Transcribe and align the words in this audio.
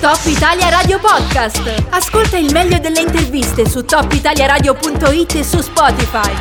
Top 0.00 0.18
Italia 0.24 0.70
Radio 0.70 0.98
Podcast. 0.98 1.84
Ascolta 1.90 2.38
il 2.38 2.50
meglio 2.54 2.78
delle 2.78 3.02
interviste 3.02 3.68
su 3.68 3.84
topitaliaradio.it 3.84 5.34
e 5.34 5.44
su 5.44 5.60
Spotify. 5.60 6.32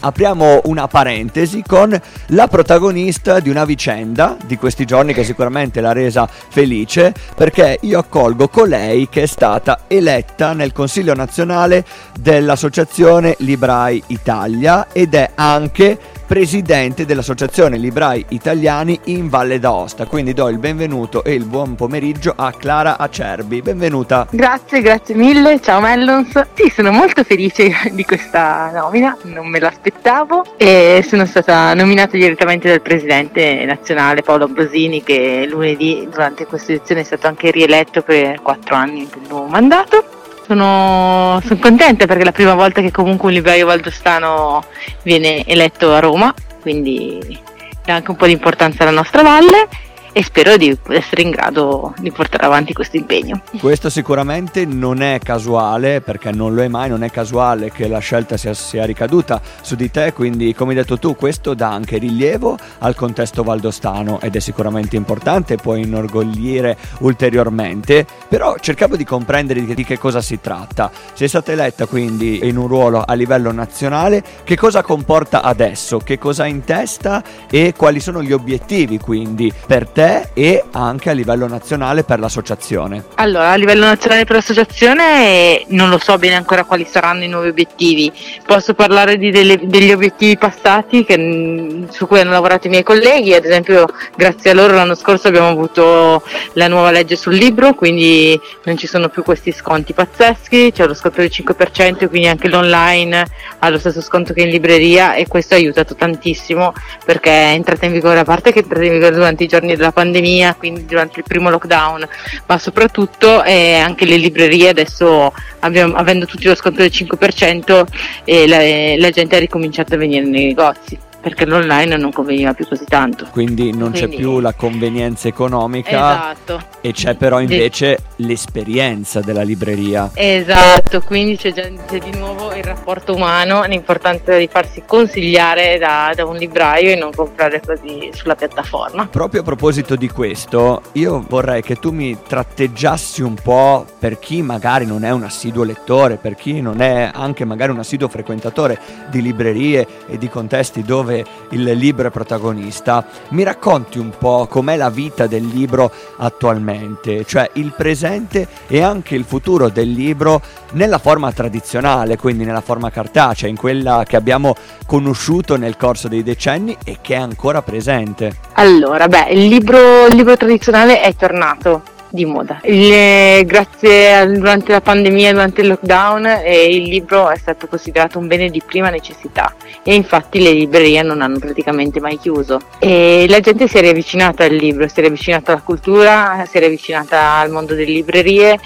Apriamo 0.00 0.62
una 0.64 0.88
parentesi 0.88 1.62
con 1.64 1.96
la 2.26 2.48
protagonista 2.48 3.38
di 3.38 3.48
una 3.48 3.64
vicenda 3.64 4.36
di 4.44 4.56
questi 4.56 4.84
giorni 4.84 5.14
che 5.14 5.22
sicuramente 5.22 5.80
l'ha 5.80 5.92
resa 5.92 6.28
felice 6.28 7.14
perché 7.36 7.78
io 7.82 8.00
accolgo 8.00 8.48
colei 8.48 9.08
che 9.08 9.22
è 9.22 9.26
stata 9.26 9.82
eletta 9.86 10.52
nel 10.52 10.72
Consiglio 10.72 11.14
nazionale 11.14 11.84
dell'Associazione 12.18 13.36
Librai 13.38 14.02
Italia 14.08 14.88
ed 14.90 15.14
è 15.14 15.30
anche 15.36 15.98
presidente 16.28 17.06
dell'Associazione 17.06 17.78
Librai 17.78 18.22
Italiani 18.28 19.00
in 19.04 19.30
Valle 19.30 19.58
d'Aosta. 19.58 20.04
Quindi 20.04 20.34
do 20.34 20.50
il 20.50 20.58
benvenuto 20.58 21.24
e 21.24 21.32
il 21.32 21.46
buon 21.46 21.74
pomeriggio 21.74 22.34
a 22.36 22.52
Clara 22.52 22.98
Acerbi. 22.98 23.62
Benvenuta. 23.62 24.26
Grazie, 24.30 24.82
grazie 24.82 25.14
mille. 25.14 25.58
Ciao 25.62 25.80
Mellons. 25.80 26.38
Sì, 26.52 26.68
sono 26.68 26.90
molto 26.90 27.24
felice 27.24 27.70
di 27.92 28.04
questa 28.04 28.70
nomina, 28.74 29.16
non 29.22 29.48
me 29.48 29.58
l'aspettavo 29.58 30.44
e 30.58 31.02
sono 31.08 31.24
stata 31.24 31.72
nominata 31.72 32.18
direttamente 32.18 32.68
dal 32.68 32.82
presidente 32.82 33.64
nazionale 33.64 34.20
Paolo 34.20 34.44
Ambrosini 34.44 35.02
che 35.02 35.46
lunedì 35.48 36.06
durante 36.10 36.44
questa 36.44 36.72
edizione 36.72 37.00
è 37.00 37.04
stato 37.04 37.26
anche 37.26 37.50
rieletto 37.50 38.02
per 38.02 38.42
quattro 38.42 38.74
anni 38.74 39.06
per 39.06 39.22
il 39.22 39.28
nuovo 39.28 39.46
mandato 39.46 40.17
sono, 40.48 41.40
sono, 41.44 41.60
contenta 41.60 42.06
perché 42.06 42.22
è 42.22 42.24
la 42.24 42.32
prima 42.32 42.54
volta 42.54 42.80
che 42.80 42.90
comunque 42.90 43.28
un 43.28 43.34
libraio 43.34 43.66
valdostano 43.66 44.64
viene 45.02 45.44
eletto 45.44 45.92
a 45.92 46.00
Roma, 46.00 46.34
quindi 46.60 47.38
dà 47.84 47.96
anche 47.96 48.10
un 48.10 48.16
po' 48.16 48.26
di 48.26 48.32
importanza 48.32 48.82
alla 48.82 48.92
nostra 48.92 49.22
valle 49.22 49.68
e 50.12 50.22
spero 50.22 50.56
di 50.56 50.76
essere 50.88 51.22
in 51.22 51.30
grado 51.30 51.94
di 51.98 52.10
portare 52.10 52.46
avanti 52.46 52.72
questo 52.72 52.96
impegno. 52.96 53.42
Questo 53.60 53.90
sicuramente 53.90 54.64
non 54.64 55.02
è 55.02 55.18
casuale, 55.22 56.00
perché 56.00 56.32
non 56.32 56.54
lo 56.54 56.62
è 56.62 56.68
mai, 56.68 56.88
non 56.88 57.02
è 57.02 57.10
casuale 57.10 57.70
che 57.70 57.88
la 57.88 57.98
scelta 57.98 58.36
sia, 58.36 58.54
sia 58.54 58.84
ricaduta 58.84 59.40
su 59.60 59.74
di 59.74 59.90
te, 59.90 60.12
quindi 60.12 60.54
come 60.54 60.70
hai 60.70 60.76
detto 60.78 60.98
tu 60.98 61.14
questo 61.16 61.54
dà 61.54 61.70
anche 61.70 61.98
rilievo 61.98 62.56
al 62.78 62.94
contesto 62.94 63.42
valdostano 63.42 64.20
ed 64.20 64.36
è 64.36 64.40
sicuramente 64.40 64.96
importante, 64.96 65.56
può 65.56 65.74
inorgoglire 65.74 66.76
ulteriormente, 67.00 68.06
però 68.28 68.56
cercavo 68.58 68.96
di 68.96 69.04
comprendere 69.04 69.64
di 69.64 69.84
che 69.84 69.98
cosa 69.98 70.20
si 70.20 70.40
tratta. 70.40 70.90
Sei 71.12 71.28
stata 71.28 71.52
eletta 71.52 71.86
quindi 71.86 72.46
in 72.46 72.56
un 72.56 72.66
ruolo 72.66 73.02
a 73.06 73.12
livello 73.14 73.52
nazionale, 73.52 74.22
che 74.44 74.56
cosa 74.56 74.82
comporta 74.82 75.42
adesso, 75.42 75.98
che 75.98 76.18
cosa 76.18 76.44
ha 76.44 76.46
in 76.46 76.64
testa 76.64 77.22
e 77.50 77.74
quali 77.76 78.00
sono 78.00 78.22
gli 78.22 78.32
obiettivi 78.32 78.98
quindi 78.98 79.52
per 79.66 79.88
te? 79.88 79.97
Te 79.98 80.28
e 80.32 80.62
anche 80.70 81.10
a 81.10 81.12
livello 81.12 81.48
nazionale 81.48 82.04
per 82.04 82.20
l'associazione? 82.20 83.04
Allora, 83.16 83.50
a 83.50 83.56
livello 83.56 83.84
nazionale 83.84 84.24
per 84.24 84.36
l'associazione 84.36 85.64
non 85.70 85.90
lo 85.90 85.98
so 85.98 86.16
bene 86.18 86.36
ancora 86.36 86.62
quali 86.62 86.86
saranno 86.88 87.24
i 87.24 87.28
nuovi 87.28 87.48
obiettivi. 87.48 88.12
Posso 88.46 88.74
parlare 88.74 89.18
delle, 89.18 89.58
degli 89.60 89.90
obiettivi 89.90 90.38
passati 90.38 91.04
che, 91.04 91.18
mm, 91.18 91.88
su 91.88 92.06
cui 92.06 92.20
hanno 92.20 92.30
lavorato 92.30 92.68
i 92.68 92.70
miei 92.70 92.84
colleghi, 92.84 93.34
ad 93.34 93.44
esempio 93.44 93.86
grazie 94.14 94.50
a 94.50 94.54
loro 94.54 94.74
l'anno 94.74 94.94
scorso 94.94 95.26
abbiamo 95.26 95.48
avuto 95.48 96.22
la 96.52 96.68
nuova 96.68 96.92
legge 96.92 97.16
sul 97.16 97.34
libro, 97.34 97.74
quindi 97.74 98.38
non 98.64 98.76
ci 98.76 98.86
sono 98.86 99.08
più 99.08 99.24
questi 99.24 99.50
sconti 99.50 99.94
pazzeschi, 99.94 100.70
c'è 100.70 100.86
lo 100.86 100.94
sconto 100.94 101.22
del 101.22 101.30
5%, 101.32 102.06
quindi 102.06 102.28
anche 102.28 102.48
l'online 102.48 103.26
ha 103.58 103.68
lo 103.68 103.78
stesso 103.78 104.00
sconto 104.00 104.32
che 104.32 104.42
in 104.42 104.50
libreria 104.50 105.14
e 105.14 105.26
questo 105.26 105.54
ha 105.54 105.56
aiutato 105.56 105.96
tantissimo 105.96 106.72
perché 107.04 107.30
è 107.30 107.52
entrata 107.54 107.86
in 107.86 107.92
vigore, 107.92 108.20
a 108.20 108.24
parte 108.24 108.52
che 108.52 108.60
è 108.60 108.62
entrata 108.62 108.84
in 108.84 108.92
vigore 108.92 109.14
durante 109.14 109.42
i 109.42 109.48
giorni 109.48 109.74
della 109.74 109.86
della 109.88 109.92
pandemia, 109.92 110.54
quindi 110.54 110.84
durante 110.84 111.20
il 111.20 111.24
primo 111.26 111.50
lockdown, 111.50 112.06
ma 112.46 112.58
soprattutto 112.58 113.42
eh, 113.44 113.74
anche 113.74 114.04
le 114.04 114.16
librerie 114.16 114.68
adesso 114.68 115.32
abbiamo, 115.60 115.94
avendo 115.94 116.26
tutti 116.26 116.46
lo 116.46 116.54
sconto 116.54 116.82
del 116.82 116.90
5% 116.92 117.86
eh, 118.24 118.46
la, 118.46 118.58
la 119.00 119.10
gente 119.10 119.36
ha 119.36 119.38
ricominciato 119.38 119.94
a 119.94 119.98
venire 119.98 120.24
nei 120.24 120.46
negozi 120.46 120.98
perché 121.20 121.44
l'online 121.44 121.96
non 121.96 122.12
conveniva 122.12 122.54
più 122.54 122.66
così 122.66 122.84
tanto. 122.84 123.26
Quindi 123.30 123.70
non 123.70 123.90
Quindi... 123.90 123.98
c'è 124.00 124.08
più 124.08 124.40
la 124.40 124.54
convenienza 124.54 125.28
economica 125.28 125.88
esatto. 125.88 126.60
e 126.80 126.92
c'è 126.92 127.16
però 127.16 127.40
invece 127.40 127.98
sì. 128.16 128.26
l'esperienza 128.26 129.20
della 129.20 129.42
libreria. 129.42 130.10
Esatto, 130.14 131.00
quindi 131.00 131.36
c'è, 131.36 131.52
già, 131.52 131.68
c'è, 131.86 131.98
di 131.98 132.16
nuovo 132.16 132.54
il 132.54 132.62
rapporto 132.62 133.14
umano, 133.14 133.64
l'importanza 133.64 134.36
di 134.36 134.48
farsi 134.50 134.82
consigliare 134.86 135.78
da, 135.78 136.12
da, 136.14 136.24
un 136.24 136.36
libraio 136.36 136.90
e 136.90 136.94
non 136.94 137.10
comprare 137.14 137.60
così 137.64 138.10
sulla 138.12 138.34
piattaforma. 138.34 139.06
Proprio 139.06 139.40
a 139.40 139.44
proposito 139.44 139.96
di 139.96 140.08
questo, 140.08 140.82
io 140.92 141.24
vorrei 141.28 141.62
che 141.62 141.76
tu 141.76 141.90
mi 141.90 142.16
tratteggiassi 142.26 143.22
un 143.22 143.34
po' 143.34 143.84
per 143.98 144.18
chi 144.18 144.42
magari 144.42 144.86
non 144.86 145.04
è 145.04 145.10
un 145.10 145.24
assiduo 145.24 145.64
lettore, 145.64 146.16
per 146.16 146.36
chi 146.36 146.60
non 146.60 146.80
è 146.80 147.10
anche 147.12 147.44
magari 147.44 147.72
un 147.72 147.80
assiduo 147.80 148.08
frequentatore 148.08 148.78
di 149.08 149.20
librerie 149.20 149.86
e 150.06 150.18
di 150.18 150.28
contesti 150.28 150.82
dove 150.82 151.07
dove 151.08 151.24
il 151.50 151.62
libro 151.62 152.08
è 152.08 152.10
protagonista, 152.10 153.06
mi 153.30 153.42
racconti 153.42 153.98
un 153.98 154.10
po' 154.16 154.46
com'è 154.46 154.76
la 154.76 154.90
vita 154.90 155.26
del 155.26 155.46
libro 155.46 155.90
attualmente, 156.18 157.24
cioè 157.24 157.48
il 157.54 157.72
presente 157.74 158.46
e 158.66 158.82
anche 158.82 159.14
il 159.14 159.24
futuro 159.24 159.70
del 159.70 159.90
libro 159.90 160.42
nella 160.72 160.98
forma 160.98 161.32
tradizionale, 161.32 162.18
quindi 162.18 162.44
nella 162.44 162.60
forma 162.60 162.90
cartacea, 162.90 163.48
in 163.48 163.56
quella 163.56 164.04
che 164.06 164.16
abbiamo 164.16 164.54
conosciuto 164.86 165.56
nel 165.56 165.78
corso 165.78 166.08
dei 166.08 166.22
decenni 166.22 166.76
e 166.84 166.98
che 167.00 167.14
è 167.14 167.18
ancora 167.18 167.62
presente. 167.62 168.36
Allora, 168.54 169.08
beh, 169.08 169.28
il 169.30 169.46
libro, 169.46 170.06
il 170.06 170.14
libro 170.14 170.36
tradizionale 170.36 171.00
è 171.00 171.14
tornato 171.14 171.96
di 172.10 172.24
moda. 172.24 172.60
Il, 172.64 173.44
grazie 173.44 174.14
a, 174.14 174.26
durante 174.26 174.72
la 174.72 174.80
pandemia, 174.80 175.32
durante 175.32 175.60
il 175.60 175.68
lockdown, 175.68 176.26
eh, 176.26 176.68
il 176.68 176.84
libro 176.84 177.30
è 177.30 177.36
stato 177.36 177.66
considerato 177.66 178.18
un 178.18 178.26
bene 178.26 178.50
di 178.50 178.62
prima 178.64 178.90
necessità 178.90 179.54
e 179.82 179.94
infatti 179.94 180.40
le 180.40 180.52
librerie 180.52 181.02
non 181.02 181.20
hanno 181.20 181.38
praticamente 181.38 182.00
mai 182.00 182.18
chiuso. 182.18 182.60
E 182.78 183.26
la 183.28 183.40
gente 183.40 183.68
si 183.68 183.78
è 183.78 183.80
riavvicinata 183.80 184.44
al 184.44 184.54
libro, 184.54 184.88
si 184.88 184.98
è 184.98 185.00
riavvicinata 185.00 185.52
alla 185.52 185.62
cultura, 185.62 186.44
si 186.48 186.56
è 186.56 186.60
riavvicinata 186.60 187.34
al 187.34 187.50
mondo 187.50 187.74
delle 187.74 187.92
librerie 187.92 188.58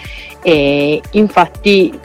e 0.42 1.00
infatti 1.12 1.98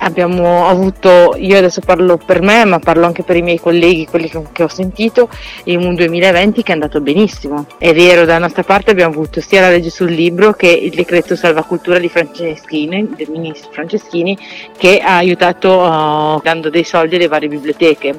abbiamo 0.00 0.66
avuto, 0.66 1.34
io 1.36 1.56
adesso 1.56 1.80
parlo 1.80 2.16
per 2.16 2.42
me, 2.42 2.64
ma 2.64 2.78
parlo 2.78 3.06
anche 3.06 3.22
per 3.22 3.36
i 3.36 3.42
miei 3.42 3.58
colleghi, 3.58 4.06
quelli 4.06 4.28
che, 4.28 4.42
che 4.52 4.62
ho 4.62 4.68
sentito, 4.68 5.28
in 5.64 5.84
un 5.84 5.94
2020 5.94 6.62
che 6.62 6.70
è 6.70 6.74
andato 6.74 7.00
benissimo. 7.00 7.66
È 7.78 7.92
vero, 7.92 8.24
da 8.24 8.38
nostra 8.38 8.62
parte 8.62 8.90
abbiamo 8.90 9.12
avuto 9.12 9.40
sia 9.40 9.60
la 9.60 9.70
legge 9.70 9.90
sul 9.90 10.10
libro 10.10 10.52
che 10.52 10.68
il 10.68 10.94
decreto 10.94 11.36
salvacultura 11.36 11.98
di 11.98 12.08
Franceschini, 12.08 13.10
del 13.16 13.30
ministro 13.30 13.70
Franceschini, 13.72 14.36
che 14.76 15.00
ha 15.00 15.16
aiutato 15.16 15.70
uh, 15.70 16.40
dando 16.42 16.70
dei 16.70 16.84
soldi 16.84 17.16
alle 17.16 17.28
varie 17.28 17.48
biblioteche 17.48 18.18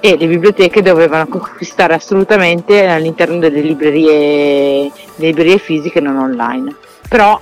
e 0.00 0.16
le 0.16 0.26
biblioteche 0.26 0.82
dovevano 0.82 1.26
conquistare 1.26 1.94
assolutamente 1.94 2.86
all'interno 2.86 3.38
delle 3.38 3.60
librerie, 3.60 4.90
delle 5.16 5.28
librerie 5.28 5.58
fisiche 5.58 6.00
non 6.00 6.16
online. 6.16 6.74
Però 7.08 7.38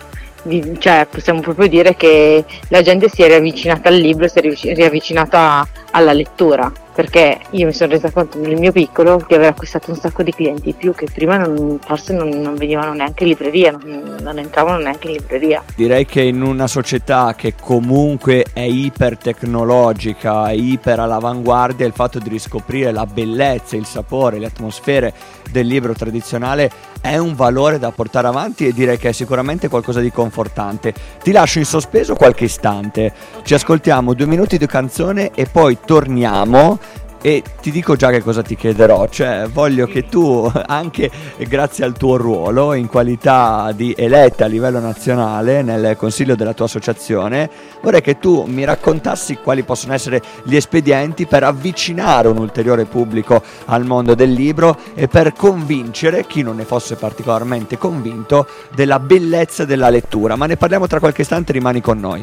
cioè, 0.78 1.06
possiamo 1.10 1.40
proprio 1.40 1.68
dire 1.68 1.94
che 1.96 2.44
la 2.68 2.82
gente 2.82 3.08
si 3.08 3.22
è 3.22 3.26
riavvicinata 3.26 3.88
al 3.88 3.96
libro, 3.96 4.28
si 4.28 4.38
è 4.68 4.74
riavvicinata 4.74 5.66
alla 5.90 6.12
lettura 6.12 6.72
perché 7.00 7.40
io 7.52 7.64
mi 7.64 7.72
sono 7.72 7.92
resa 7.92 8.10
conto 8.10 8.38
nel 8.38 8.58
mio 8.58 8.72
piccolo 8.72 9.24
di 9.26 9.34
aver 9.34 9.48
acquistato 9.50 9.90
un 9.90 9.96
sacco 9.96 10.22
di 10.22 10.32
clienti 10.32 10.74
più 10.74 10.92
che 10.92 11.06
prima 11.10 11.38
non, 11.38 11.78
forse 11.82 12.12
non, 12.12 12.28
non, 12.28 12.56
venivano 12.56 12.92
neanche 12.92 13.22
in 13.22 13.30
libreria, 13.30 13.70
non, 13.70 14.16
non, 14.20 14.38
entravano 14.38 14.82
neanche 14.82 15.06
in 15.06 15.14
libreria. 15.14 15.62
Direi 15.74 16.04
che 16.04 16.20
in 16.20 16.42
una 16.42 16.66
società 16.66 17.34
che 17.34 17.54
comunque 17.58 18.44
è 18.52 18.60
iper 18.60 19.16
tecnologica, 19.16 20.50
iper 20.50 21.00
all'avanguardia, 21.00 21.86
il 21.86 21.94
fatto 21.94 22.18
di 22.18 22.28
riscoprire 22.28 22.92
la 22.92 23.06
bellezza, 23.06 23.76
il 23.76 23.86
sapore, 23.86 24.38
le 24.38 24.46
atmosfere 24.46 25.14
del 25.50 25.66
libro 25.66 25.94
tradizionale 25.94 26.70
è 27.00 27.16
un 27.16 27.34
valore 27.34 27.78
da 27.78 27.90
portare 27.92 28.26
avanti 28.26 28.66
e 28.66 28.74
direi 28.74 28.98
che 28.98 29.08
è 29.08 29.12
sicuramente 29.12 29.68
qualcosa 29.68 30.00
di 30.00 30.12
confortante. 30.12 30.92
Ti 31.22 31.32
lascio 31.32 31.58
in 31.58 31.64
sospeso 31.64 32.14
qualche 32.14 32.44
istante, 32.44 33.12
ci 33.42 33.54
ascoltiamo 33.54 34.12
due 34.12 34.26
minuti 34.26 34.58
di 34.58 34.66
canzone 34.66 35.30
e 35.34 35.46
poi 35.50 35.78
torniamo 35.84 36.78
e 37.22 37.42
ti 37.60 37.70
dico 37.70 37.96
già 37.96 38.10
che 38.10 38.22
cosa 38.22 38.42
ti 38.42 38.56
chiederò, 38.56 39.06
cioè 39.08 39.46
voglio 39.52 39.86
che 39.86 40.08
tu, 40.08 40.50
anche 40.66 41.10
grazie 41.46 41.84
al 41.84 41.96
tuo 41.96 42.16
ruolo 42.16 42.72
in 42.72 42.86
qualità 42.86 43.72
di 43.74 43.94
eletta 43.96 44.46
a 44.46 44.48
livello 44.48 44.80
nazionale 44.80 45.60
nel 45.62 45.96
consiglio 45.96 46.34
della 46.34 46.54
tua 46.54 46.64
associazione, 46.64 47.50
vorrei 47.82 48.00
che 48.00 48.18
tu 48.18 48.44
mi 48.46 48.64
raccontassi 48.64 49.36
quali 49.36 49.62
possono 49.64 49.92
essere 49.92 50.22
gli 50.44 50.56
espedienti 50.56 51.26
per 51.26 51.44
avvicinare 51.44 52.28
un 52.28 52.38
ulteriore 52.38 52.86
pubblico 52.86 53.42
al 53.66 53.84
mondo 53.84 54.14
del 54.14 54.32
libro 54.32 54.76
e 54.94 55.06
per 55.06 55.34
convincere 55.34 56.26
chi 56.26 56.42
non 56.42 56.56
ne 56.56 56.64
fosse 56.64 56.96
particolarmente 56.96 57.76
convinto 57.76 58.46
della 58.74 58.98
bellezza 58.98 59.66
della 59.66 59.90
lettura. 59.90 60.36
Ma 60.36 60.46
ne 60.46 60.56
parliamo 60.56 60.86
tra 60.86 60.98
qualche 60.98 61.22
istante, 61.22 61.52
rimani 61.52 61.82
con 61.82 61.98
noi. 61.98 62.22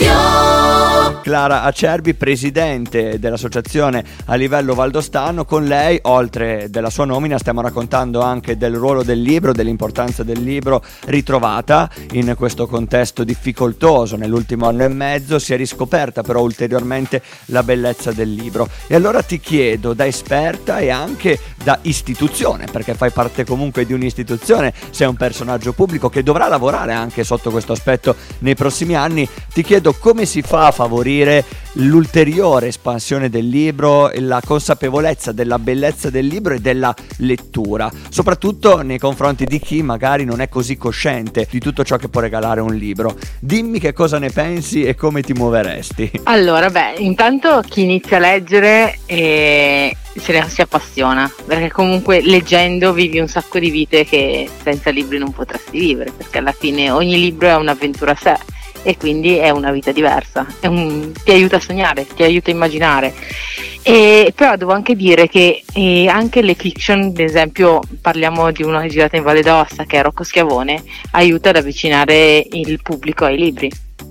Dios. 0.00 0.69
Clara 1.22 1.64
Acerbi, 1.64 2.14
presidente 2.14 3.18
dell'associazione 3.18 4.02
a 4.26 4.34
livello 4.36 4.74
valdostano. 4.74 5.44
Con 5.44 5.64
lei, 5.64 5.98
oltre 6.02 6.68
della 6.70 6.88
sua 6.88 7.04
nomina, 7.04 7.36
stiamo 7.38 7.60
raccontando 7.60 8.22
anche 8.22 8.56
del 8.56 8.74
ruolo 8.74 9.02
del 9.02 9.20
libro, 9.20 9.52
dell'importanza 9.52 10.22
del 10.22 10.42
libro 10.42 10.82
ritrovata 11.06 11.90
in 12.12 12.34
questo 12.36 12.66
contesto 12.66 13.22
difficoltoso 13.22 14.16
nell'ultimo 14.16 14.66
anno 14.66 14.84
e 14.84 14.88
mezzo. 14.88 15.38
Si 15.38 15.52
è 15.52 15.56
riscoperta 15.56 16.22
però 16.22 16.40
ulteriormente 16.40 17.22
la 17.46 17.62
bellezza 17.62 18.12
del 18.12 18.32
libro. 18.32 18.68
E 18.86 18.94
allora 18.94 19.22
ti 19.22 19.38
chiedo, 19.40 19.92
da 19.92 20.06
esperta 20.06 20.78
e 20.78 20.88
anche 20.88 21.38
da 21.62 21.78
istituzione, 21.82 22.64
perché 22.72 22.94
fai 22.94 23.10
parte 23.10 23.44
comunque 23.44 23.84
di 23.84 23.92
un'istituzione, 23.92 24.72
sei 24.88 25.06
un 25.06 25.16
personaggio 25.16 25.74
pubblico 25.74 26.08
che 26.08 26.22
dovrà 26.22 26.48
lavorare 26.48 26.94
anche 26.94 27.24
sotto 27.24 27.50
questo 27.50 27.72
aspetto 27.72 28.16
nei 28.38 28.54
prossimi 28.54 28.96
anni, 28.96 29.28
ti 29.52 29.62
chiedo 29.62 29.92
come 29.92 30.24
si 30.24 30.40
fa 30.40 30.68
a 30.68 30.70
favorire 30.70 31.08
l'ulteriore 31.74 32.68
espansione 32.68 33.28
del 33.28 33.48
libro, 33.48 34.10
la 34.14 34.40
consapevolezza 34.44 35.32
della 35.32 35.58
bellezza 35.58 36.10
del 36.10 36.26
libro 36.26 36.54
e 36.54 36.60
della 36.60 36.94
lettura, 37.18 37.90
soprattutto 38.08 38.82
nei 38.82 38.98
confronti 38.98 39.44
di 39.44 39.58
chi 39.58 39.82
magari 39.82 40.24
non 40.24 40.40
è 40.40 40.48
così 40.48 40.76
cosciente 40.76 41.46
di 41.50 41.60
tutto 41.60 41.84
ciò 41.84 41.96
che 41.96 42.08
può 42.08 42.20
regalare 42.20 42.60
un 42.60 42.74
libro. 42.74 43.16
Dimmi 43.38 43.78
che 43.78 43.92
cosa 43.92 44.18
ne 44.18 44.30
pensi 44.30 44.84
e 44.84 44.94
come 44.94 45.22
ti 45.22 45.32
muoveresti. 45.32 46.22
Allora, 46.24 46.70
beh, 46.70 46.94
intanto 46.98 47.62
chi 47.66 47.82
inizia 47.82 48.16
a 48.16 48.20
leggere 48.20 48.98
eh, 49.06 49.96
se 50.16 50.32
ne 50.32 50.48
si 50.48 50.60
appassiona, 50.60 51.30
perché 51.44 51.70
comunque 51.70 52.20
leggendo 52.22 52.92
vivi 52.92 53.18
un 53.18 53.28
sacco 53.28 53.58
di 53.58 53.70
vite 53.70 54.04
che 54.04 54.48
senza 54.62 54.90
libri 54.90 55.18
non 55.18 55.32
potresti 55.32 55.78
vivere, 55.78 56.12
perché 56.16 56.38
alla 56.38 56.52
fine 56.52 56.90
ogni 56.90 57.18
libro 57.18 57.48
è 57.48 57.56
un'avventura 57.56 58.12
a 58.12 58.16
sé 58.16 58.58
e 58.82 58.96
quindi 58.96 59.36
è 59.36 59.50
una 59.50 59.70
vita 59.72 59.92
diversa, 59.92 60.46
un, 60.62 61.12
ti 61.24 61.30
aiuta 61.30 61.56
a 61.56 61.60
sognare, 61.60 62.06
ti 62.06 62.22
aiuta 62.22 62.50
a 62.50 62.54
immaginare. 62.54 63.14
E, 63.82 64.32
però 64.34 64.56
devo 64.56 64.72
anche 64.72 64.94
dire 64.94 65.26
che 65.26 65.62
eh, 65.72 66.06
anche 66.06 66.42
le 66.42 66.54
fiction, 66.54 67.00
ad 67.00 67.18
esempio 67.18 67.80
parliamo 68.00 68.50
di 68.50 68.62
una 68.62 68.86
girata 68.86 69.16
in 69.16 69.22
Valle 69.22 69.42
d'Aosta 69.42 69.84
che 69.84 69.98
è 69.98 70.02
Rocco 70.02 70.22
Schiavone, 70.22 70.82
aiuta 71.12 71.48
ad 71.48 71.56
avvicinare 71.56 72.44
il 72.50 72.80
pubblico 72.82 73.24
ai 73.24 73.38
libri 73.38 73.70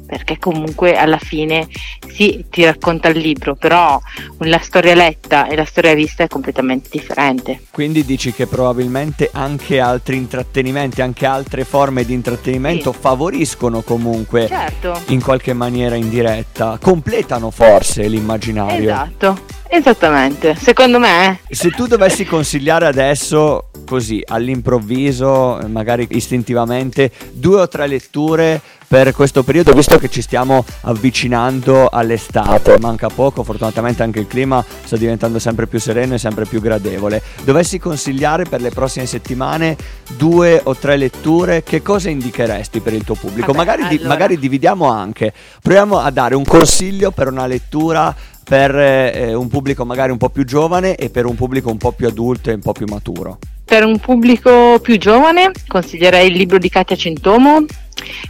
perché 0.09 0.39
comunque 0.39 0.97
alla 0.97 1.19
fine 1.19 1.67
sì, 2.11 2.45
ti 2.49 2.65
racconta 2.65 3.09
il 3.09 3.19
libro, 3.19 3.53
però 3.53 3.99
la 4.39 4.59
storia 4.59 4.95
letta 4.95 5.47
e 5.47 5.55
la 5.55 5.65
storia 5.65 5.93
vista 5.93 6.23
è 6.23 6.27
completamente 6.27 6.89
differente. 6.91 7.61
Quindi 7.69 8.03
dici 8.03 8.33
che 8.33 8.47
probabilmente 8.47 9.29
anche 9.31 9.79
altri 9.79 10.17
intrattenimenti, 10.17 11.03
anche 11.03 11.27
altre 11.27 11.63
forme 11.63 12.03
di 12.05 12.13
intrattenimento 12.13 12.91
sì. 12.91 12.97
favoriscono 12.99 13.81
comunque 13.81 14.47
certo. 14.47 14.99
in 15.09 15.21
qualche 15.21 15.53
maniera 15.53 15.93
indiretta, 15.93 16.79
completano 16.81 17.51
forse 17.51 18.07
l'immaginario. 18.07 18.89
Esatto. 18.89 19.57
Esattamente, 19.71 20.55
secondo 20.55 20.97
me. 20.97 21.41
Se 21.47 21.69
tu 21.69 21.85
dovessi 21.85 22.25
consigliare 22.25 22.87
adesso, 22.87 23.69
così 23.85 24.19
all'improvviso, 24.25 25.59
magari 25.67 26.07
istintivamente, 26.09 27.11
due 27.33 27.61
o 27.61 27.67
tre 27.67 27.85
letture 27.85 28.59
per 28.89 29.13
questo 29.13 29.43
periodo, 29.43 29.71
visto 29.73 29.99
che 29.99 30.09
ci 30.09 30.23
stiamo 30.23 30.65
avvicinando 30.81 31.89
all'estate, 31.89 32.79
manca 32.79 33.07
poco, 33.07 33.43
fortunatamente 33.43 34.01
anche 34.01 34.17
il 34.19 34.25
clima 34.25 34.65
sta 34.83 34.97
diventando 34.97 35.37
sempre 35.37 35.67
più 35.67 35.79
sereno 35.79 36.15
e 36.15 36.17
sempre 36.17 36.45
più 36.45 36.59
gradevole. 36.59 37.21
Dovessi 37.43 37.77
consigliare 37.77 38.45
per 38.45 38.61
le 38.61 38.71
prossime 38.71 39.05
settimane 39.05 39.77
due 40.17 40.59
o 40.63 40.75
tre 40.75 40.97
letture, 40.97 41.61
che 41.61 41.83
cosa 41.83 42.09
indicheresti 42.09 42.79
per 42.79 42.93
il 42.93 43.03
tuo 43.03 43.13
pubblico? 43.13 43.51
Vabbè, 43.51 43.57
magari, 43.57 43.81
allora... 43.83 43.95
di, 43.95 44.07
magari 44.07 44.39
dividiamo 44.39 44.89
anche, 44.89 45.33
proviamo 45.61 45.99
a 45.99 46.09
dare 46.09 46.33
un 46.33 46.43
consiglio 46.43 47.11
per 47.11 47.27
una 47.27 47.45
lettura 47.45 48.15
per 48.43 48.75
eh, 48.75 49.35
un 49.35 49.47
pubblico 49.47 49.85
magari 49.85 50.11
un 50.11 50.17
po' 50.17 50.29
più 50.29 50.43
giovane 50.43 50.95
e 50.95 51.11
per 51.11 51.27
un 51.27 51.35
pubblico 51.35 51.69
un 51.69 51.77
po' 51.77 51.91
più 51.91 52.07
adulto 52.07 52.49
e 52.49 52.53
un 52.53 52.61
po' 52.61 52.71
più 52.71 52.87
maturo? 52.89 53.37
Per 53.69 53.85
un 53.85 53.99
pubblico 53.99 54.79
più 54.81 54.97
giovane 54.97 55.51
consiglierei 55.67 56.31
il 56.31 56.33
libro 56.33 56.57
di 56.57 56.69
Katia 56.69 56.95
Centomo 56.95 57.65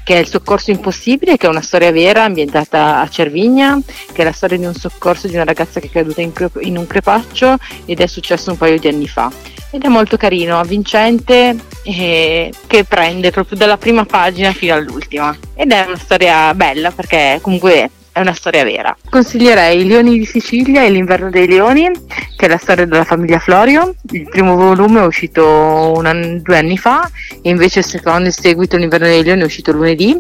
che 0.04 0.16
è 0.16 0.18
il 0.18 0.28
soccorso 0.28 0.72
impossibile, 0.72 1.38
che 1.38 1.48
è 1.48 1.50
una 1.50 1.62
storia 1.62 1.92
vera 1.92 2.24
ambientata 2.24 3.00
a 3.00 3.08
Cervigna, 3.08 3.80
che 4.12 4.22
è 4.22 4.26
la 4.26 4.34
storia 4.34 4.58
di 4.58 4.66
un 4.66 4.74
soccorso 4.74 5.28
di 5.28 5.36
una 5.36 5.46
ragazza 5.46 5.80
che 5.80 5.88
è 5.88 5.90
caduta 5.90 6.22
in, 6.22 6.34
cre- 6.34 6.52
in 6.60 6.76
un 6.76 6.86
crepaccio 6.86 7.56
ed 7.86 8.02
è 8.02 8.08
successo 8.08 8.52
un 8.52 8.58
paio 8.58 8.78
di 8.80 8.90
anni 8.90 9.08
fa. 9.08 9.32
Ed 9.72 9.84
è 9.84 9.88
molto 9.88 10.18
carino, 10.18 10.60
avvincente, 10.60 11.56
eh, 11.84 12.52
che 12.68 12.84
prende 12.84 13.32
proprio 13.32 13.58
dalla 13.58 13.78
prima 13.78 14.04
pagina 14.04 14.52
fino 14.52 14.74
all'ultima. 14.74 15.34
Ed 15.54 15.72
è 15.72 15.86
una 15.88 15.98
storia 15.98 16.54
bella 16.54 16.92
perché 16.92 17.40
comunque 17.42 17.92
è 18.20 18.22
una 18.22 18.34
storia 18.34 18.64
vera. 18.66 18.96
Consiglierei 19.10 19.82
I 19.82 19.88
Leoni 19.88 20.20
di 20.20 20.26
Sicilia 20.26 20.84
e 20.84 20.90
L'inverno 20.90 21.30
dei 21.30 21.48
leoni, 21.48 21.90
che 22.36 22.46
è 22.46 22.50
la 22.50 22.58
storia 22.58 22.86
della 22.86 23.06
famiglia 23.06 23.40
Florio. 23.40 23.96
Il 24.12 24.28
primo 24.28 24.56
volume 24.56 25.00
è 25.00 25.06
uscito 25.06 25.94
an- 26.04 26.42
due 26.44 26.58
anni 26.58 26.78
fa 26.78 27.10
e 27.42 27.50
invece 27.50 27.80
il 27.80 27.86
secondo, 27.86 28.28
il 28.28 28.34
seguito, 28.34 28.76
L'inverno 28.76 29.08
dei 29.08 29.24
leoni, 29.24 29.42
è 29.42 29.46
uscito 29.46 29.72
lunedì 29.72 30.20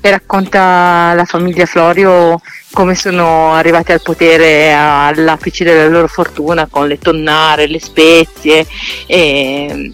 e 0.00 0.10
racconta 0.10 1.12
la 1.14 1.24
famiglia 1.24 1.66
Florio 1.66 2.40
come 2.72 2.94
sono 2.94 3.52
arrivati 3.52 3.92
al 3.92 4.02
potere 4.02 4.72
all'apice 4.72 5.64
della 5.64 5.86
loro 5.86 6.08
fortuna 6.08 6.66
con 6.68 6.88
le 6.88 6.98
tonnare, 6.98 7.68
le 7.68 7.80
spezie 7.80 8.66
e 9.06 9.92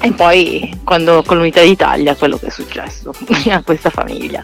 e 0.00 0.12
poi 0.12 0.78
quando 0.84 1.22
con 1.26 1.38
l'unità 1.38 1.62
d'Italia 1.62 2.14
quello 2.14 2.38
che 2.38 2.46
è 2.46 2.50
successo 2.50 3.12
a 3.50 3.62
questa 3.62 3.90
famiglia. 3.90 4.42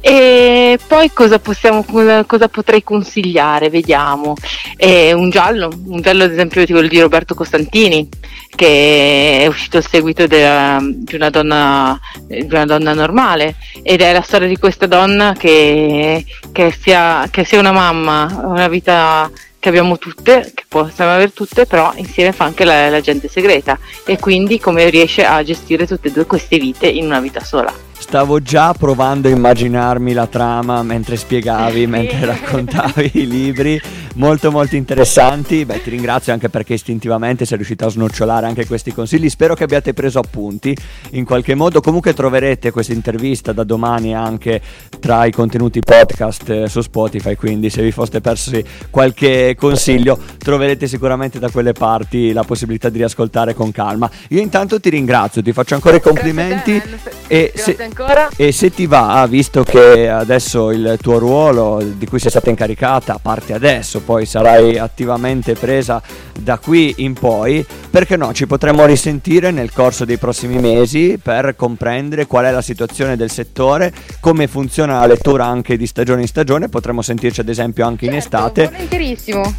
E 0.00 0.78
poi 0.84 1.12
cosa, 1.12 1.38
possiamo, 1.38 1.84
cosa 1.84 2.48
potrei 2.48 2.82
consigliare? 2.82 3.70
Vediamo. 3.70 4.34
Eh, 4.76 5.12
un 5.12 5.30
giallo, 5.30 5.70
un 5.86 6.00
giallo 6.00 6.24
ad 6.24 6.32
esempio 6.32 6.64
quello 6.66 6.88
di 6.88 7.00
Roberto 7.00 7.34
Costantini, 7.34 8.08
che 8.54 9.42
è 9.42 9.46
uscito 9.46 9.78
a 9.78 9.80
seguito 9.80 10.26
della, 10.26 10.78
di, 10.82 11.14
una 11.14 11.30
donna, 11.30 11.98
di, 12.26 12.46
una 12.50 12.64
donna, 12.64 12.94
normale 12.94 13.54
ed 13.82 14.00
è 14.00 14.12
la 14.12 14.22
storia 14.22 14.48
di 14.48 14.58
questa 14.58 14.86
donna 14.86 15.34
che, 15.38 16.24
che, 16.50 16.72
sia, 16.72 17.28
che 17.30 17.44
sia 17.44 17.60
una 17.60 17.72
mamma, 17.72 18.42
una 18.44 18.68
vita 18.68 19.30
che 19.62 19.68
abbiamo 19.68 19.96
tutte, 19.96 20.50
che 20.52 20.64
possiamo 20.66 21.12
avere 21.12 21.32
tutte, 21.32 21.66
però 21.66 21.92
insieme 21.94 22.32
fa 22.32 22.42
anche 22.42 22.64
la, 22.64 22.90
la 22.90 23.00
gente 23.00 23.28
segreta 23.28 23.78
e 24.04 24.18
quindi 24.18 24.58
come 24.58 24.90
riesce 24.90 25.24
a 25.24 25.40
gestire 25.44 25.86
tutte 25.86 26.08
e 26.08 26.10
due 26.10 26.26
queste 26.26 26.58
vite 26.58 26.88
in 26.88 27.04
una 27.04 27.20
vita 27.20 27.38
sola. 27.38 27.72
Stavo 28.12 28.42
già 28.42 28.74
provando 28.74 29.28
a 29.28 29.30
immaginarmi 29.30 30.12
la 30.12 30.26
trama 30.26 30.82
mentre 30.82 31.16
spiegavi, 31.16 31.86
mentre 31.88 32.26
raccontavi 32.26 33.10
i 33.14 33.26
libri, 33.26 33.80
molto 34.16 34.50
molto 34.50 34.76
interessanti. 34.76 35.64
Beh, 35.64 35.82
ti 35.82 35.88
ringrazio 35.88 36.34
anche 36.34 36.50
perché 36.50 36.74
istintivamente 36.74 37.46
sei 37.46 37.56
riuscito 37.56 37.86
a 37.86 37.88
snocciolare 37.88 38.44
anche 38.44 38.66
questi 38.66 38.92
consigli. 38.92 39.30
Spero 39.30 39.54
che 39.54 39.64
abbiate 39.64 39.94
preso 39.94 40.18
appunti 40.18 40.76
in 41.12 41.24
qualche 41.24 41.54
modo. 41.54 41.80
Comunque 41.80 42.12
troverete 42.12 42.70
questa 42.70 42.92
intervista 42.92 43.52
da 43.52 43.64
domani 43.64 44.14
anche 44.14 44.60
tra 45.00 45.24
i 45.24 45.32
contenuti 45.32 45.80
podcast 45.80 46.50
eh, 46.50 46.68
su 46.68 46.82
Spotify, 46.82 47.34
quindi 47.34 47.70
se 47.70 47.82
vi 47.82 47.92
foste 47.92 48.20
persi 48.20 48.62
qualche 48.90 49.56
consiglio 49.58 50.18
troverete 50.36 50.86
sicuramente 50.86 51.38
da 51.38 51.50
quelle 51.50 51.72
parti 51.72 52.32
la 52.32 52.44
possibilità 52.44 52.90
di 52.90 52.98
riascoltare 52.98 53.54
con 53.54 53.72
calma. 53.72 54.10
Io 54.28 54.40
intanto 54.40 54.78
ti 54.80 54.90
ringrazio, 54.90 55.42
ti 55.42 55.54
faccio 55.54 55.74
ancora 55.74 55.96
i 55.96 56.00
complimenti 56.02 56.80
e 57.26 57.52
se, 57.56 57.74
ancora. 57.80 58.01
E 58.36 58.52
se 58.52 58.70
ti 58.70 58.86
va, 58.86 59.26
visto 59.28 59.62
che 59.62 60.08
adesso 60.08 60.70
il 60.70 60.98
tuo 61.00 61.18
ruolo 61.18 61.80
di 61.82 62.06
cui 62.06 62.18
sei 62.18 62.30
stata 62.30 62.50
incaricata 62.50 63.18
parte 63.20 63.52
adesso, 63.52 64.00
poi 64.00 64.26
sarai 64.26 64.78
attivamente 64.78 65.54
presa 65.54 66.02
da 66.38 66.58
qui 66.58 66.94
in 66.98 67.14
poi, 67.14 67.64
perché 67.90 68.16
no, 68.16 68.32
ci 68.32 68.46
potremo 68.46 68.84
risentire 68.84 69.50
nel 69.50 69.72
corso 69.72 70.04
dei 70.04 70.16
prossimi 70.16 70.58
mesi 70.58 71.18
per 71.22 71.54
comprendere 71.56 72.26
qual 72.26 72.46
è 72.46 72.50
la 72.50 72.62
situazione 72.62 73.16
del 73.16 73.30
settore, 73.30 73.92
come 74.20 74.46
funziona 74.46 75.00
la 75.00 75.06
lettura 75.06 75.44
anche 75.46 75.76
di 75.76 75.86
stagione 75.86 76.22
in 76.22 76.26
stagione, 76.26 76.68
potremo 76.68 77.02
sentirci 77.02 77.40
ad 77.40 77.48
esempio 77.48 77.86
anche 77.86 78.06
certo, 78.06 78.12
in 78.12 78.18
estate. 78.18 78.70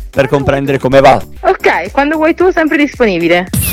Per 0.09 0.27
comprendere 0.27 0.79
come 0.79 0.99
va. 0.99 1.21
Ok, 1.41 1.91
quando 1.91 2.17
vuoi 2.17 2.33
tu 2.33 2.49
sempre 2.51 2.77
disponibile. 2.77 3.72